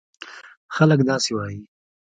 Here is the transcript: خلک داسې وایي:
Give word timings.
خلک 0.75 0.99
داسې 1.09 1.31
وایي: 1.35 1.61